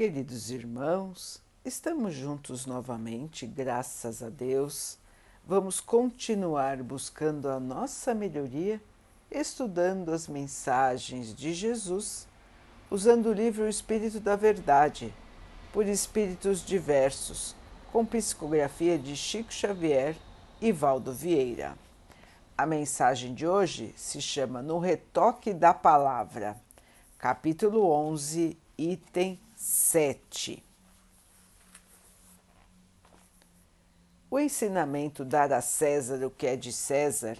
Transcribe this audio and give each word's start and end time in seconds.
Queridos 0.00 0.50
irmãos, 0.50 1.42
estamos 1.62 2.14
juntos 2.14 2.64
novamente, 2.64 3.46
graças 3.46 4.22
a 4.22 4.30
Deus. 4.30 4.96
Vamos 5.46 5.78
continuar 5.78 6.82
buscando 6.82 7.50
a 7.50 7.60
nossa 7.60 8.14
melhoria, 8.14 8.80
estudando 9.30 10.10
as 10.10 10.26
mensagens 10.26 11.34
de 11.34 11.52
Jesus, 11.52 12.26
usando 12.90 13.26
o 13.26 13.34
livro 13.34 13.68
Espírito 13.68 14.18
da 14.20 14.36
Verdade, 14.36 15.12
por 15.70 15.86
espíritos 15.86 16.64
diversos, 16.64 17.54
com 17.92 18.02
psicografia 18.02 18.98
de 18.98 19.14
Chico 19.14 19.52
Xavier 19.52 20.16
e 20.62 20.72
Valdo 20.72 21.12
Vieira. 21.12 21.76
A 22.56 22.64
mensagem 22.64 23.34
de 23.34 23.46
hoje 23.46 23.92
se 23.98 24.22
chama 24.22 24.62
No 24.62 24.78
Retoque 24.78 25.52
da 25.52 25.74
Palavra, 25.74 26.56
capítulo 27.18 27.86
11, 27.90 28.56
item 28.78 29.38
7. 29.62 30.64
O 34.30 34.38
ensinamento 34.38 35.22
dar 35.22 35.52
a 35.52 35.60
César 35.60 36.24
o 36.24 36.30
que 36.30 36.46
é 36.46 36.56
de 36.56 36.72
César 36.72 37.36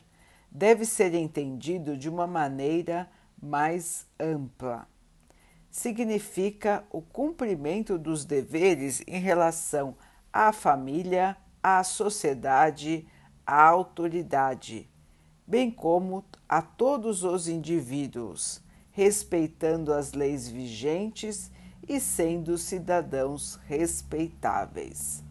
deve 0.51 0.85
ser 0.85 1.15
entendido 1.15 1.97
de 1.97 2.11
uma 2.11 2.27
maneira 2.27 3.11
mais 3.43 4.07
ampla. 4.21 4.87
Significa 5.71 6.85
o 6.91 7.01
cumprimento 7.01 7.97
dos 7.97 8.27
deveres 8.27 9.03
em 9.07 9.19
relação 9.19 9.97
à 10.31 10.53
família, 10.53 11.39
à 11.63 11.83
sociedade, 11.83 13.09
à 13.47 13.63
autoridade, 13.63 14.87
bem 15.47 15.71
como 15.71 16.23
a 16.47 16.61
todos 16.61 17.25
os 17.25 17.49
indivíduos, 17.49 18.63
respeitando 18.93 19.91
as 19.91 20.13
leis 20.13 20.47
vigentes 20.47 21.51
e 21.91 21.99
sendo 21.99 22.57
cidadãos 22.57 23.59
respeitáveis. 23.67 25.25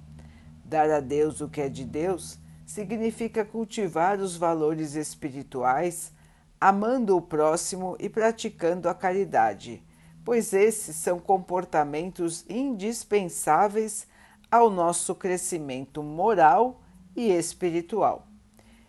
Dar 0.65 0.91
a 0.91 0.99
Deus 0.99 1.39
o 1.39 1.47
que 1.47 1.61
é 1.61 1.69
de 1.69 1.85
Deus 1.85 2.37
significa 2.65 3.45
cultivar 3.45 4.19
os 4.19 4.35
valores 4.35 4.93
espirituais, 4.93 6.11
amando 6.59 7.15
o 7.15 7.21
próximo 7.21 7.95
e 7.97 8.09
praticando 8.09 8.89
a 8.89 8.93
caridade, 8.93 9.81
pois 10.25 10.51
esses 10.51 10.97
são 10.97 11.17
comportamentos 11.17 12.43
indispensáveis 12.49 14.05
ao 14.51 14.69
nosso 14.69 15.15
crescimento 15.15 16.03
moral 16.03 16.81
e 17.15 17.31
espiritual. 17.31 18.27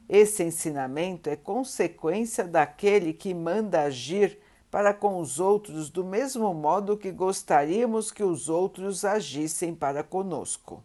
Esse 0.08 0.42
ensinamento 0.42 1.30
é 1.30 1.36
consequência 1.36 2.42
daquele 2.42 3.12
que 3.12 3.33
manda 3.33 3.83
agir 3.83 4.41
para 4.71 4.95
com 4.95 5.19
os 5.19 5.41
outros 5.41 5.91
do 5.91 6.05
mesmo 6.05 6.55
modo 6.55 6.97
que 6.97 7.11
gostaríamos 7.11 8.11
que 8.13 8.23
os 8.23 8.49
outros 8.49 9.05
agissem 9.05 9.75
para 9.75 10.03
conosco. 10.03 10.83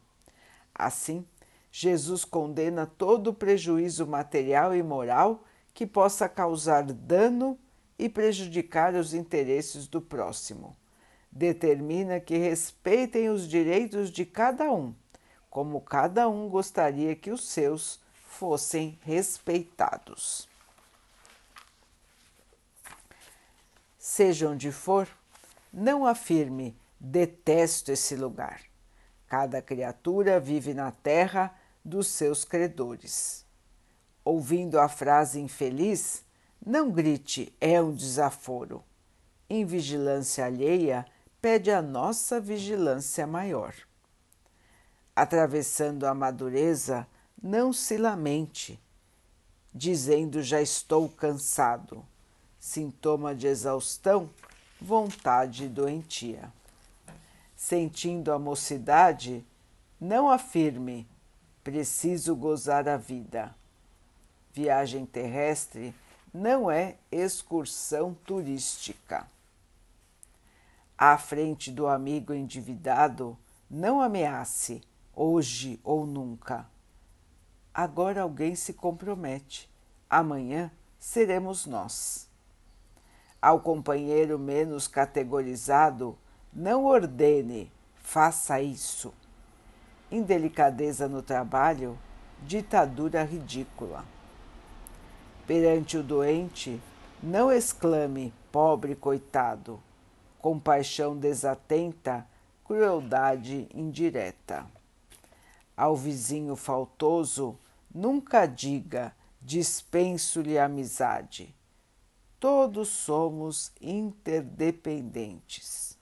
Assim, 0.73 1.25
Jesus 1.71 2.25
condena 2.25 2.85
todo 2.85 3.33
prejuízo 3.33 4.07
material 4.07 4.75
e 4.75 4.81
moral 4.81 5.43
que 5.73 5.85
possa 5.85 6.27
causar 6.27 6.83
dano 6.83 7.59
e 7.99 8.09
prejudicar 8.09 8.95
os 8.95 9.13
interesses 9.13 9.87
do 9.87 10.01
próximo. 10.01 10.75
Determina 11.31 12.19
que 12.19 12.37
respeitem 12.37 13.29
os 13.29 13.47
direitos 13.47 14.09
de 14.09 14.25
cada 14.25 14.71
um, 14.71 14.95
como 15.49 15.81
cada 15.81 16.27
um 16.29 16.49
gostaria 16.49 17.15
que 17.15 17.29
os 17.29 17.47
seus 17.47 17.99
fossem 18.13 18.97
respeitados. 19.01 20.47
Seja 24.05 24.47
onde 24.47 24.71
for, 24.71 25.07
não 25.73 26.05
afirme 26.05 26.77
detesto 26.99 27.91
esse 27.91 28.15
lugar. 28.15 28.61
Cada 29.25 29.63
criatura 29.63 30.39
vive 30.39 30.75
na 30.75 30.91
terra 30.91 31.51
dos 31.83 32.09
seus 32.09 32.45
credores. 32.45 33.43
Ouvindo 34.23 34.79
a 34.79 34.87
frase 34.87 35.39
infeliz, 35.39 36.23
não 36.63 36.91
grite 36.91 37.51
é 37.59 37.81
um 37.81 37.91
desaforo. 37.91 38.83
Em 39.49 39.65
vigilância 39.65 40.45
alheia, 40.45 41.03
pede 41.41 41.71
a 41.71 41.81
nossa 41.81 42.39
vigilância 42.39 43.25
maior. 43.25 43.73
Atravessando 45.15 46.05
a 46.05 46.13
madureza, 46.13 47.07
não 47.41 47.73
se 47.73 47.97
lamente, 47.97 48.79
dizendo 49.73 50.43
já 50.43 50.61
estou 50.61 51.09
cansado 51.09 52.05
sintoma 52.65 53.35
de 53.35 53.45
exaustão, 53.45 54.27
vontade 54.81 55.69
doentia. 55.69 56.51
Sentindo 57.55 58.33
a 58.33 58.39
mocidade, 58.39 59.45
não 60.01 60.31
afirme 60.31 61.07
preciso 61.63 62.35
gozar 62.35 62.89
a 62.89 62.97
vida. 62.97 63.53
Viagem 64.51 65.05
terrestre 65.05 65.93
não 66.33 66.71
é 66.71 66.95
excursão 67.11 68.15
turística. 68.25 69.27
À 70.97 71.19
frente 71.19 71.69
do 71.69 71.85
amigo 71.85 72.33
endividado, 72.33 73.37
não 73.69 74.01
ameace, 74.01 74.81
hoje 75.13 75.79
ou 75.83 76.03
nunca. 76.03 76.65
Agora 77.71 78.23
alguém 78.23 78.55
se 78.55 78.73
compromete, 78.73 79.69
amanhã 80.09 80.71
seremos 80.97 81.67
nós. 81.67 82.24
Ao 83.45 83.59
companheiro 83.59 84.39
menos 84.39 84.87
categorizado, 84.87 86.17
não 86.51 86.85
ordene, 86.85 87.71
faça 87.93 88.59
isso. 88.59 89.13
Indelicadeza 90.11 91.07
no 91.07 91.21
trabalho, 91.21 91.95
ditadura 92.41 93.23
ridícula. 93.23 94.03
Perante 95.45 95.95
o 95.95 96.01
doente, 96.01 96.81
não 97.21 97.51
exclame, 97.51 98.33
pobre 98.51 98.95
coitado. 98.95 99.79
Compaixão 100.39 101.15
desatenta, 101.15 102.27
crueldade 102.63 103.69
indireta. 103.75 104.65
Ao 105.77 105.95
vizinho 105.95 106.55
faltoso, 106.55 107.59
nunca 107.93 108.47
diga, 108.47 109.13
dispenso-lhe 109.39 110.57
amizade 110.57 111.53
todos 112.45 112.89
somos 112.89 113.71
interdependentes. 113.81 115.97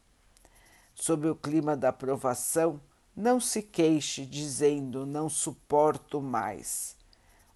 Sob 0.94 1.30
o 1.30 1.36
clima 1.36 1.78
da 1.78 1.94
provação, 1.94 2.82
não 3.16 3.40
se 3.40 3.62
queixe 3.62 4.26
dizendo 4.26 5.06
não 5.06 5.30
suporto 5.30 6.22
mais. 6.22 6.98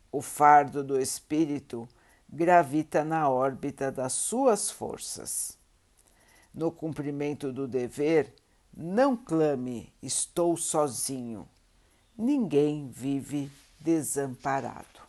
O 0.10 0.22
fardo 0.22 0.86
do 0.86 0.98
espírito 0.98 1.86
gravita 2.30 3.04
na 3.04 3.30
órbita 3.30 3.92
das 3.92 4.14
suas 4.14 4.72
forças. 4.72 5.58
No 6.54 6.72
cumprimento 6.72 7.52
do 7.52 7.68
dever, 7.68 8.34
não 8.74 9.18
clame 9.18 9.92
estou 10.02 10.56
sozinho. 10.56 11.46
Ninguém 12.18 12.88
vive 12.88 13.52
desamparado. 13.82 15.02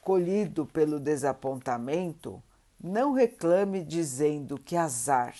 Colhido 0.00 0.64
pelo 0.64 0.98
desapontamento, 0.98 2.42
não 2.82 3.12
reclame 3.12 3.84
dizendo 3.84 4.58
que 4.58 4.74
azar. 4.74 5.36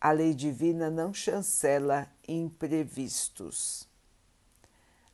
A 0.00 0.10
lei 0.10 0.34
divina 0.34 0.90
não 0.90 1.12
chancela 1.12 2.08
imprevistos. 2.26 3.86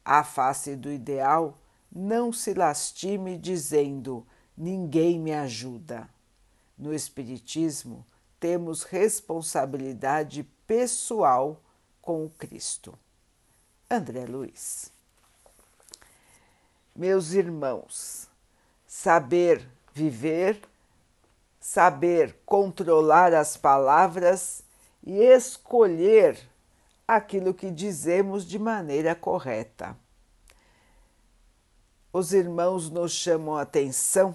À 0.05 0.23
face 0.23 0.77
do 0.77 0.91
ideal, 0.91 1.59
não 1.91 2.33
se 2.33 2.55
lastime 2.55 3.37
dizendo 3.37 4.27
ninguém 4.57 5.19
me 5.19 5.33
ajuda. 5.33 6.09
No 6.79 6.95
Espiritismo, 6.95 8.07
temos 8.39 8.85
responsabilidade 8.85 10.45
pessoal 10.67 11.61
com 12.01 12.25
o 12.25 12.31
Cristo. 12.31 12.97
André 13.91 14.25
Luiz. 14.25 14.93
Meus 16.95 17.33
irmãos, 17.33 18.29
saber 18.87 19.69
viver 19.93 20.61
saber 21.69 22.35
controlar 22.47 23.35
as 23.35 23.55
palavras 23.55 24.63
e 25.05 25.21
escolher 25.23 26.41
aquilo 27.07 27.53
que 27.53 27.71
dizemos 27.71 28.47
de 28.47 28.59
maneira 28.59 29.15
correta. 29.15 29.95
Os 32.11 32.33
irmãos 32.33 32.89
nos 32.89 33.13
chamam 33.13 33.55
a 33.55 33.61
atenção 33.61 34.35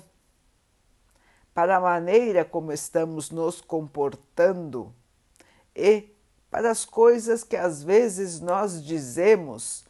para 1.56 1.78
a 1.78 1.82
maneira 1.82 2.46
como 2.46 2.72
estamos 2.72 3.32
nos 3.32 3.60
comportando 3.60 4.94
e 5.76 6.16
para 6.52 6.70
as 6.70 6.86
coisas 6.86 7.44
que 7.44 7.56
às 7.56 7.82
vezes 7.82 8.40
nós 8.40 8.86
dizemos 8.86 9.86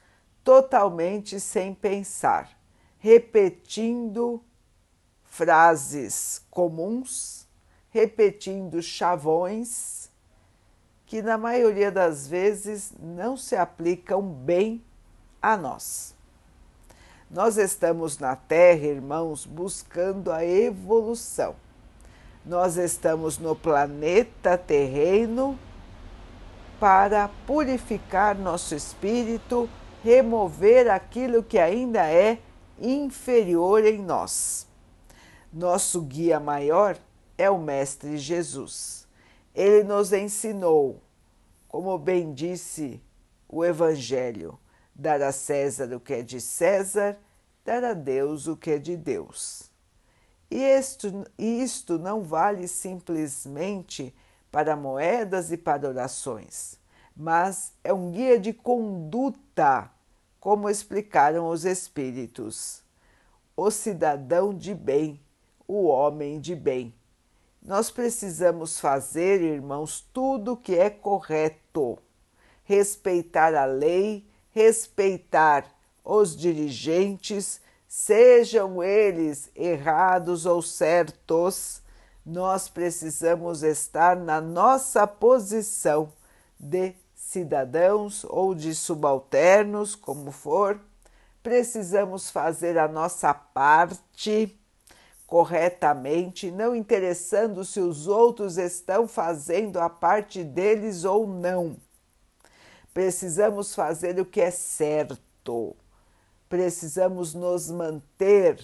totalmente 0.46 1.42
sem 1.42 1.74
pensar, 1.74 2.58
repetindo 3.00 4.42
frases 5.34 6.44
comuns, 6.52 7.48
repetindo 7.90 8.84
chavões 8.84 10.08
que 11.08 11.24
na 11.24 11.40
maioria 11.40 11.92
das 11.92 12.28
vezes 12.28 12.94
não 13.00 13.36
se 13.36 13.56
aplicam 13.56 14.22
bem 14.22 14.84
a 15.42 15.58
nós. 15.58 16.14
Nós 17.32 17.58
estamos 17.58 18.20
na 18.20 18.36
Terra, 18.36 18.86
irmãos, 18.86 19.44
buscando 19.44 20.32
a 20.32 20.46
evolução. 20.46 21.56
Nós 22.46 22.78
estamos 22.78 23.40
no 23.40 23.56
planeta 23.56 24.56
terreno 24.56 25.58
para 26.80 27.28
purificar 27.48 28.38
nosso 28.38 28.76
espírito, 28.76 29.68
remover 30.04 30.92
aquilo 30.92 31.42
que 31.42 31.58
ainda 31.58 32.08
é 32.08 32.38
inferior 32.80 33.84
em 33.84 33.98
nós. 33.98 34.72
Nosso 35.54 36.02
guia 36.02 36.40
maior 36.40 36.98
é 37.38 37.48
o 37.48 37.60
Mestre 37.60 38.18
Jesus. 38.18 39.08
Ele 39.54 39.84
nos 39.84 40.12
ensinou, 40.12 41.00
como 41.68 41.96
bem 42.00 42.34
disse 42.34 43.00
o 43.48 43.64
Evangelho, 43.64 44.58
dar 44.96 45.22
a 45.22 45.32
César 45.32 45.96
o 45.96 46.00
que 46.00 46.16
é 46.16 46.22
de 46.24 46.42
César, 46.42 47.20
dar 47.64 47.84
a 47.84 47.94
Deus 47.94 48.48
o 48.48 48.58
que 48.58 48.72
é 48.72 48.80
de 48.80 48.98
Deus. 48.98 49.70
E 50.50 50.58
isto, 50.58 51.24
isto 51.38 52.00
não 52.00 52.24
vale 52.24 52.68
simplesmente 52.68 54.12
para 54.52 54.76
moedas 54.76 55.52
e 55.52 55.58
para 55.58 55.88
orações, 55.88 56.80
mas 57.16 57.74
é 57.84 57.94
um 57.94 58.10
guia 58.10 58.40
de 58.40 58.54
conduta, 58.54 59.92
como 60.40 60.68
explicaram 60.68 61.48
os 61.48 61.64
Espíritos. 61.64 62.82
O 63.56 63.70
cidadão 63.70 64.52
de 64.52 64.74
bem, 64.74 65.23
o 65.74 65.86
homem 65.86 66.40
de 66.40 66.56
bem. 66.56 66.94
Nós 67.60 67.90
precisamos 67.90 68.80
fazer, 68.80 69.42
irmãos, 69.42 70.08
tudo 70.14 70.54
o 70.54 70.58
que 70.58 70.76
é 70.76 70.90
correto, 70.90 71.98
respeitar 72.64 73.56
a 73.56 73.66
lei, 73.66 74.28
respeitar 74.52 75.66
os 76.04 76.36
dirigentes, 76.36 77.60
sejam 77.88 78.84
eles 78.84 79.50
errados 79.56 80.46
ou 80.46 80.62
certos, 80.62 81.82
nós 82.26 82.70
precisamos 82.70 83.64
estar 83.64 84.16
na 84.16 84.40
nossa 84.40 85.08
posição 85.08 86.14
de 86.60 86.94
cidadãos 87.16 88.24
ou 88.26 88.54
de 88.54 88.76
subalternos, 88.76 89.96
como 89.96 90.32
for, 90.32 90.80
precisamos 91.42 92.30
fazer 92.30 92.78
a 92.78 92.88
nossa 92.88 93.34
parte 93.34 94.58
corretamente, 95.34 96.52
não 96.52 96.76
interessando 96.76 97.66
se 97.66 97.80
os 97.80 98.08
outros 98.08 98.60
estão 98.60 99.08
fazendo 99.08 99.80
a 99.80 99.90
parte 99.90 100.44
deles 100.44 101.06
ou 101.06 101.26
não. 101.26 101.76
Precisamos 102.94 103.74
fazer 103.74 104.20
o 104.20 104.26
que 104.26 104.40
é 104.40 104.52
certo. 104.52 105.76
Precisamos 106.48 107.34
nos 107.34 107.72
manter 107.72 108.64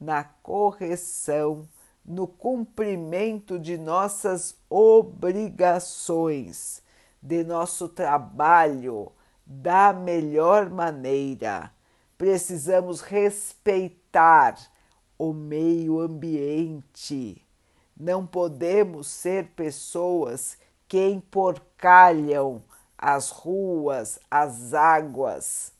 na 0.00 0.24
correção, 0.24 1.68
no 2.04 2.26
cumprimento 2.26 3.56
de 3.56 3.78
nossas 3.78 4.56
obrigações, 4.68 6.82
de 7.22 7.44
nosso 7.44 7.88
trabalho 7.88 9.12
da 9.46 9.92
melhor 9.92 10.68
maneira. 10.70 11.70
Precisamos 12.18 13.00
respeitar 13.00 14.71
o 15.22 15.32
meio 15.32 16.00
ambiente. 16.00 17.40
Não 17.96 18.26
podemos 18.26 19.06
ser 19.06 19.50
pessoas 19.54 20.58
que 20.88 20.98
emporcalham 20.98 22.60
as 22.98 23.30
ruas, 23.30 24.18
as 24.28 24.74
águas. 24.74 25.72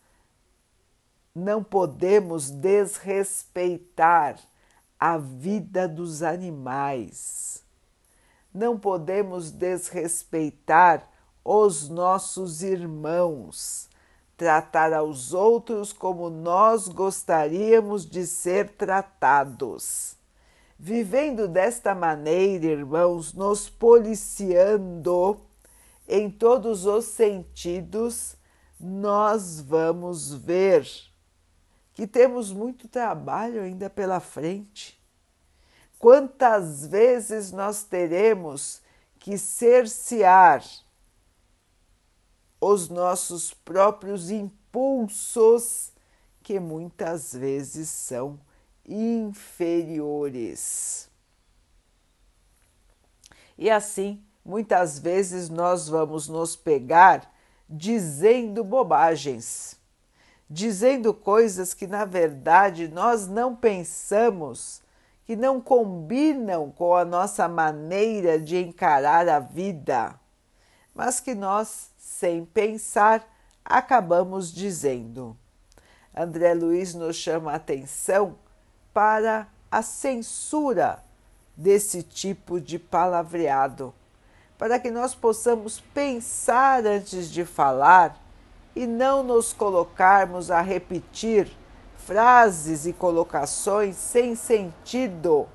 Não 1.34 1.64
podemos 1.64 2.50
desrespeitar 2.50 4.38
a 4.98 5.18
vida 5.18 5.88
dos 5.88 6.22
animais. 6.22 7.64
Não 8.54 8.78
podemos 8.78 9.50
desrespeitar 9.50 11.10
os 11.44 11.88
nossos 11.88 12.62
irmãos, 12.62 13.88
tratar 14.36 14.92
aos 14.92 15.32
outros 15.32 15.92
como 15.92 16.28
nós 16.30 16.88
gostaríamos 16.88 18.04
de 18.04 18.26
ser 18.26 18.70
tratados. 18.70 20.16
Vivendo 20.78 21.46
desta 21.46 21.94
maneira, 21.94 22.66
irmãos, 22.66 23.32
nos 23.32 23.68
policiando, 23.68 25.40
em 26.08 26.28
todos 26.28 26.86
os 26.86 27.04
sentidos, 27.04 28.36
nós 28.80 29.60
vamos 29.60 30.34
ver 30.34 30.84
que 31.94 32.06
temos 32.06 32.52
muito 32.52 32.88
trabalho 32.88 33.62
ainda 33.62 33.88
pela 33.88 34.18
frente. 34.18 35.00
Quantas 35.98 36.84
vezes 36.84 37.52
nós 37.52 37.84
teremos 37.84 38.82
que 39.20 39.38
cercear 39.38 40.64
os 42.64 42.88
nossos 42.88 43.52
próprios 43.52 44.30
impulsos, 44.30 45.90
que 46.44 46.60
muitas 46.60 47.34
vezes 47.34 47.88
são 47.88 48.38
inferiores. 48.86 50.30
E 53.58 53.68
assim 53.68 54.22
muitas 54.44 54.98
vezes 54.98 55.48
nós 55.48 55.88
vamos 55.88 56.28
nos 56.28 56.54
pegar 56.54 57.32
dizendo 57.68 58.62
bobagens, 58.62 59.76
dizendo 60.48 61.12
coisas 61.12 61.74
que 61.74 61.88
na 61.88 62.04
verdade 62.04 62.86
nós 62.86 63.26
não 63.26 63.56
pensamos, 63.56 64.82
que 65.24 65.34
não 65.34 65.60
combinam 65.60 66.70
com 66.70 66.94
a 66.94 67.04
nossa 67.04 67.48
maneira 67.48 68.38
de 68.38 68.56
encarar 68.58 69.28
a 69.28 69.40
vida, 69.40 70.20
mas 70.94 71.20
que 71.20 71.34
nós, 71.34 71.90
sem 71.96 72.44
pensar, 72.44 73.26
acabamos 73.64 74.52
dizendo. 74.52 75.36
André 76.14 76.54
Luiz 76.54 76.94
nos 76.94 77.16
chama 77.16 77.52
a 77.52 77.56
atenção 77.56 78.36
para 78.92 79.48
a 79.70 79.82
censura 79.82 81.02
desse 81.56 82.02
tipo 82.02 82.60
de 82.60 82.78
palavreado 82.78 83.94
para 84.62 84.78
que 84.78 84.92
nós 84.92 85.12
possamos 85.12 85.80
pensar 85.92 86.86
antes 86.86 87.28
de 87.28 87.44
falar 87.44 88.16
e 88.76 88.86
não 88.86 89.24
nos 89.24 89.52
colocarmos 89.52 90.52
a 90.52 90.60
repetir 90.60 91.50
frases 91.96 92.86
e 92.86 92.92
colocações 92.92 93.96
sem 93.96 94.36
sentido 94.36 95.48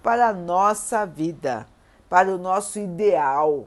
para 0.00 0.28
a 0.28 0.32
nossa 0.32 1.04
vida, 1.04 1.66
para 2.08 2.32
o 2.32 2.38
nosso 2.38 2.78
ideal. 2.78 3.66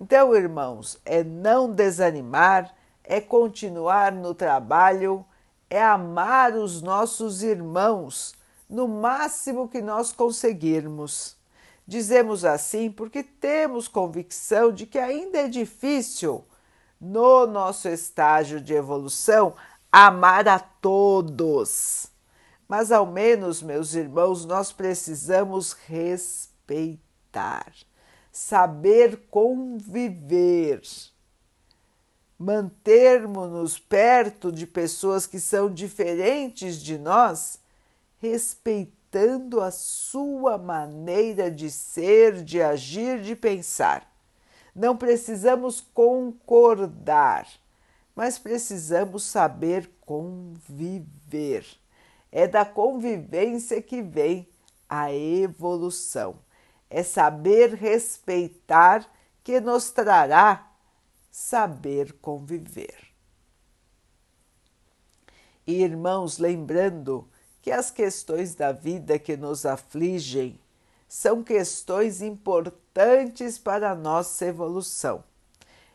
Então, 0.00 0.34
irmãos, 0.34 0.98
é 1.04 1.24
não 1.24 1.72
desanimar, 1.72 2.72
é 3.02 3.20
continuar 3.20 4.12
no 4.12 4.34
trabalho, 4.34 5.24
é 5.68 5.82
amar 5.82 6.54
os 6.54 6.82
nossos 6.82 7.42
irmãos 7.42 8.34
no 8.68 8.86
máximo 8.86 9.68
que 9.68 9.80
nós 9.80 10.12
conseguirmos 10.12 11.38
Dizemos 11.88 12.44
assim 12.44 12.90
porque 12.90 13.22
temos 13.22 13.88
convicção 13.88 14.70
de 14.70 14.84
que 14.84 14.98
ainda 14.98 15.38
é 15.38 15.48
difícil, 15.48 16.44
no 17.00 17.46
nosso 17.46 17.88
estágio 17.88 18.60
de 18.60 18.74
evolução, 18.74 19.54
amar 19.90 20.46
a 20.48 20.58
todos. 20.58 22.08
Mas 22.68 22.92
ao 22.92 23.06
menos, 23.06 23.62
meus 23.62 23.94
irmãos, 23.94 24.44
nós 24.44 24.70
precisamos 24.70 25.72
respeitar, 25.72 27.72
saber 28.38 29.26
conviver, 29.32 30.80
mantermos-nos 32.38 33.80
perto 33.80 34.52
de 34.52 34.64
pessoas 34.64 35.26
que 35.26 35.40
são 35.40 35.68
diferentes 35.68 36.80
de 36.80 36.96
nós, 36.96 37.58
respeitando 38.18 39.60
a 39.60 39.72
sua 39.72 40.56
maneira 40.56 41.50
de 41.50 41.68
ser, 41.68 42.44
de 42.44 42.62
agir, 42.62 43.20
de 43.22 43.34
pensar. 43.34 44.08
Não 44.72 44.96
precisamos 44.96 45.80
concordar, 45.92 47.48
mas 48.14 48.38
precisamos 48.38 49.24
saber 49.24 49.90
conviver. 50.06 51.66
É 52.30 52.46
da 52.46 52.64
convivência 52.64 53.82
que 53.82 54.00
vem 54.00 54.48
a 54.88 55.12
evolução. 55.12 56.38
É 56.90 57.02
saber 57.02 57.74
respeitar 57.74 59.08
que 59.44 59.60
nos 59.60 59.90
trará 59.90 60.70
saber 61.30 62.14
conviver. 62.14 63.08
Irmãos, 65.66 66.38
lembrando 66.38 67.28
que 67.60 67.70
as 67.70 67.90
questões 67.90 68.54
da 68.54 68.72
vida 68.72 69.18
que 69.18 69.36
nos 69.36 69.66
afligem 69.66 70.58
são 71.06 71.42
questões 71.42 72.20
importantes 72.22 73.58
para 73.58 73.90
a 73.90 73.94
nossa 73.94 74.46
evolução 74.46 75.22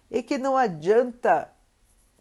e 0.10 0.22
que 0.22 0.38
não 0.38 0.56
adianta 0.56 1.52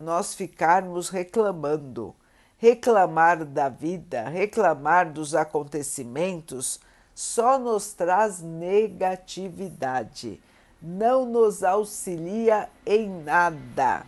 nós 0.00 0.34
ficarmos 0.34 1.08
reclamando. 1.08 2.16
Reclamar 2.56 3.44
da 3.44 3.68
vida, 3.68 4.28
reclamar 4.28 5.12
dos 5.12 5.34
acontecimentos, 5.34 6.80
só 7.14 7.58
nos 7.58 7.92
traz 7.92 8.40
negatividade, 8.40 10.40
não 10.80 11.26
nos 11.26 11.62
auxilia 11.62 12.68
em 12.84 13.08
nada 13.08 14.04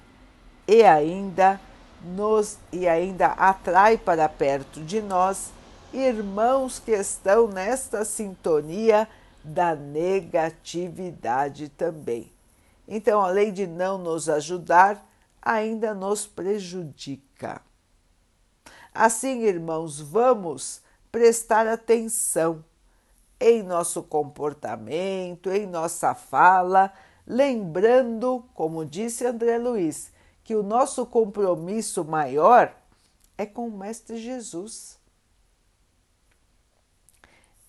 e 0.67 0.83
ainda 0.83 1.61
nos 2.03 2.59
e 2.73 2.89
ainda 2.89 3.29
atrai 3.29 3.97
para 3.97 4.29
perto 4.29 4.81
de 4.81 5.01
nós 5.01 5.53
irmãos 5.93 6.79
que 6.79 6.91
estão 6.91 7.47
nesta 7.47 8.05
sintonia 8.05 9.09
da 9.43 9.75
negatividade 9.75 11.69
também. 11.69 12.33
Então, 12.89 13.21
além 13.21 13.53
de 13.53 13.67
não 13.67 13.99
nos 13.99 14.29
ajudar, 14.29 15.07
ainda 15.41 15.95
nos 15.95 16.27
prejudica. 16.27 17.61
Assim, 18.93 19.43
irmãos, 19.43 20.01
vamos 20.01 20.83
prestar 21.13 21.67
atenção 21.67 22.65
em 23.47 23.63
nosso 23.63 24.03
comportamento, 24.03 25.51
em 25.51 25.67
nossa 25.67 26.15
fala, 26.15 26.91
lembrando, 27.27 28.43
como 28.55 28.87
disse 28.87 29.27
André 29.27 29.59
Luiz, 29.59 30.11
que 30.43 30.57
o 30.57 30.63
nosso 30.63 31.05
compromisso 31.05 32.03
maior 32.07 32.75
é 33.37 33.45
com 33.45 33.69
o 33.69 33.79
Mestre 33.79 34.17
Jesus. 34.17 34.99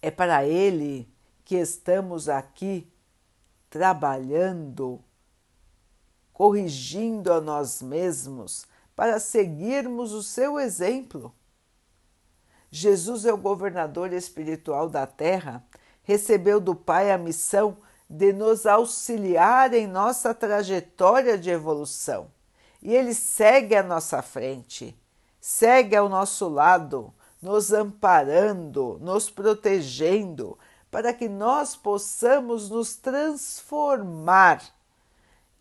É 0.01 0.09
para 0.09 0.45
Ele 0.45 1.13
que 1.43 1.55
estamos 1.55 2.29
aqui 2.29 2.89
trabalhando, 3.69 5.03
corrigindo 6.31 7.33
a 7.33 7.41
nós 7.41 7.81
mesmos 7.81 8.65
para 8.95 9.19
seguirmos 9.19 10.13
o 10.13 10.23
seu 10.23 10.57
exemplo. 10.57 11.35
Jesus 12.71 13.25
é 13.25 13.33
o 13.33 13.37
governador 13.37 14.11
espiritual 14.13 14.89
da 14.89 15.05
terra, 15.07 15.63
recebeu 16.03 16.59
do 16.59 16.75
Pai 16.75 17.11
a 17.11 17.17
missão 17.17 17.77
de 18.09 18.31
nos 18.31 18.65
auxiliar 18.65 19.73
em 19.73 19.87
nossa 19.87 20.33
trajetória 20.33 21.37
de 21.37 21.49
evolução. 21.49 22.27
E 22.81 22.93
ele 22.93 23.13
segue 23.13 23.75
à 23.75 23.81
nossa 23.81 24.21
frente, 24.21 24.95
segue 25.41 25.95
ao 25.95 26.07
nosso 26.07 26.47
lado, 26.47 27.13
nos 27.41 27.73
amparando, 27.73 28.99
nos 29.01 29.29
protegendo, 29.29 30.57
para 30.91 31.13
que 31.13 31.27
nós 31.27 31.75
possamos 31.75 32.69
nos 32.69 32.95
transformar 32.95 34.63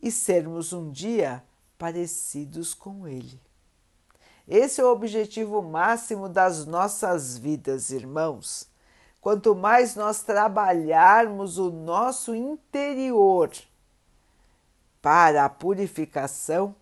e 0.01 0.11
sermos 0.11 0.73
um 0.73 0.91
dia 0.91 1.43
parecidos 1.79 2.75
com 2.75 3.09
Ele. 3.09 3.41
Esse 4.47 4.81
é 4.81 4.85
o 4.85 4.93
objetivo 4.93 5.63
máximo 5.63 6.29
das 6.29 6.67
nossas 6.67 7.39
vidas, 7.39 7.91
irmãos. 7.91 8.69
Quanto 9.21 9.55
mais 9.55 9.97
nós 9.97 10.23
trabalharmos 10.23 11.57
o 11.57 11.71
nosso 11.71 12.35
interior 12.35 13.51
para 15.01 15.47
a 15.47 15.49
purificação, 15.49 16.77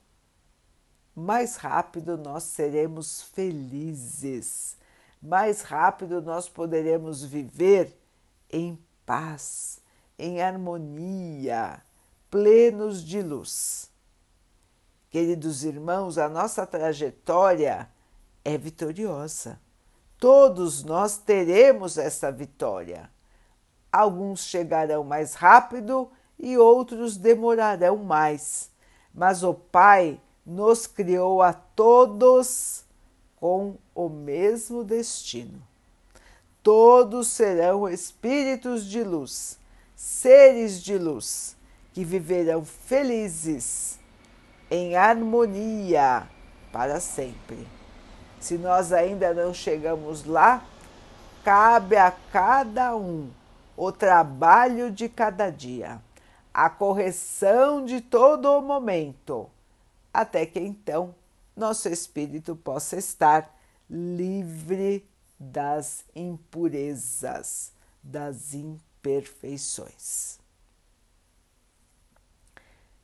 mais 1.14 1.54
rápido 1.54 2.16
nós 2.16 2.42
seremos 2.42 3.22
felizes, 3.22 4.76
mais 5.22 5.62
rápido 5.62 6.20
nós 6.20 6.48
poderemos 6.48 7.22
viver 7.22 7.96
em 8.50 8.76
paz, 9.06 9.80
em 10.18 10.42
harmonia, 10.42 11.80
plenos 12.28 13.04
de 13.04 13.22
luz. 13.22 13.91
Queridos 15.12 15.62
irmãos, 15.62 16.18
a 16.18 16.28
nossa 16.28 16.66
trajetória 16.66 17.88
é 18.44 18.58
vitoriosa. 18.58 19.60
Todos 20.18 20.82
nós 20.82 21.16
teremos 21.18 21.96
essa 21.96 22.32
vitória. 22.32 23.08
Alguns 23.92 24.40
chegarão 24.44 25.04
mais 25.04 25.34
rápido 25.34 26.10
e 26.36 26.58
outros 26.58 27.16
demorarão 27.16 27.98
mais, 27.98 28.72
mas 29.14 29.44
o 29.44 29.54
Pai 29.54 30.20
nos 30.44 30.88
criou 30.88 31.40
a 31.40 31.52
todos 31.52 32.84
com 33.36 33.76
o 33.94 34.08
mesmo 34.08 34.82
destino 34.82 35.62
todos 36.62 37.28
serão 37.28 37.88
espíritos 37.88 38.86
de 38.86 39.02
luz, 39.02 39.58
seres 39.96 40.80
de 40.80 40.96
luz, 40.96 41.56
que 41.92 42.04
viverão 42.04 42.64
felizes, 42.64 43.98
em 44.72 44.96
harmonia 44.96 46.26
para 46.72 46.98
sempre. 46.98 47.68
Se 48.40 48.56
nós 48.56 48.90
ainda 48.90 49.34
não 49.34 49.52
chegamos 49.52 50.24
lá, 50.24 50.64
cabe 51.44 51.94
a 51.94 52.10
cada 52.10 52.96
um 52.96 53.28
o 53.76 53.92
trabalho 53.92 54.90
de 54.90 55.10
cada 55.10 55.50
dia, 55.50 56.00
a 56.54 56.70
correção 56.70 57.84
de 57.84 58.00
todo 58.00 58.46
o 58.46 58.62
momento, 58.62 59.46
até 60.12 60.46
que 60.46 60.58
então 60.58 61.14
nosso 61.54 61.90
espírito 61.90 62.56
possa 62.56 62.96
estar 62.96 63.54
livre 63.90 65.06
das 65.38 66.02
impurezas, 66.16 67.72
das 68.02 68.54
imperfeições. 68.54 70.41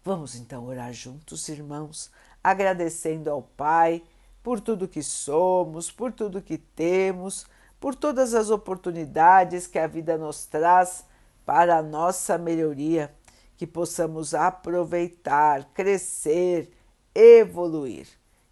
Vamos 0.09 0.37
então 0.37 0.65
orar 0.65 0.91
juntos, 0.91 1.51
irmãos, 1.51 2.11
agradecendo 2.43 3.31
ao 3.31 3.43
Pai 3.43 4.03
por 4.43 4.59
tudo 4.59 4.89
que 4.89 5.03
somos, 5.03 5.91
por 5.91 6.11
tudo 6.13 6.41
que 6.41 6.57
temos, 6.57 7.45
por 7.79 7.95
todas 7.95 8.33
as 8.33 8.49
oportunidades 8.49 9.67
que 9.67 9.79
a 9.79 9.87
vida 9.87 10.17
nos 10.17 10.47
traz 10.47 11.05
para 11.45 11.77
a 11.77 11.83
nossa 11.83 12.39
melhoria, 12.39 13.15
que 13.55 13.67
possamos 13.67 14.33
aproveitar, 14.33 15.67
crescer, 15.75 16.73
evoluir. 17.15 18.09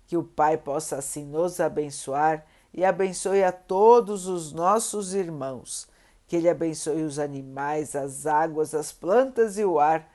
Que 0.06 0.18
o 0.18 0.22
Pai 0.22 0.58
possa 0.58 0.96
assim 0.98 1.24
nos 1.24 1.58
abençoar 1.58 2.44
e 2.70 2.84
abençoe 2.84 3.42
a 3.42 3.50
todos 3.50 4.26
os 4.26 4.52
nossos 4.52 5.14
irmãos. 5.14 5.88
Que 6.28 6.36
Ele 6.36 6.50
abençoe 6.50 7.02
os 7.02 7.18
animais, 7.18 7.96
as 7.96 8.26
águas, 8.26 8.74
as 8.74 8.92
plantas 8.92 9.56
e 9.56 9.64
o 9.64 9.80
ar 9.80 10.14